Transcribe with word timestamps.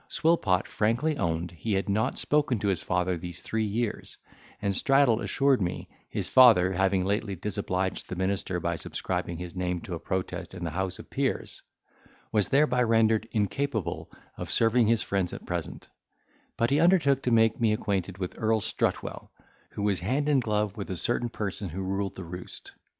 Swillpot 0.09 0.65
frankly 0.67 1.15
owned 1.19 1.51
he 1.51 1.73
had 1.73 1.87
not 1.87 2.17
spoken 2.17 2.57
to 2.57 2.69
his 2.69 2.81
father 2.81 3.17
these 3.17 3.43
three 3.43 3.65
years; 3.67 4.17
and 4.59 4.75
Straddle 4.75 5.21
assured 5.21 5.61
me, 5.61 5.87
his 6.09 6.27
father, 6.27 6.71
having 6.73 7.05
lately 7.05 7.35
disobliged 7.35 8.09
the 8.09 8.15
minister 8.15 8.59
by 8.59 8.77
subscribing 8.77 9.37
his 9.37 9.55
name 9.55 9.79
to 9.81 9.93
a 9.93 9.99
protest 9.99 10.55
in 10.55 10.63
the 10.63 10.71
house 10.71 10.97
of 10.97 11.11
peers, 11.11 11.61
was 12.31 12.49
thereby 12.49 12.81
rendered 12.81 13.27
incapable 13.31 14.09
of 14.37 14.49
serving 14.51 14.87
his 14.87 15.03
friends 15.03 15.33
at 15.33 15.45
present; 15.45 15.87
but 16.57 16.71
he 16.71 16.79
undertook 16.79 17.21
to 17.21 17.29
make 17.29 17.61
me 17.61 17.71
acquainted 17.71 18.17
with 18.17 18.33
Earl 18.41 18.59
Strutwell, 18.61 19.31
who 19.69 19.83
was 19.83 19.99
hand 19.99 20.27
and 20.27 20.41
glove 20.41 20.75
with 20.77 20.89
a 20.89 20.97
certain 20.97 21.29
person 21.29 21.69
who 21.69 21.83
ruled 21.83 22.15
the 22.15 22.25
roast. 22.25 22.71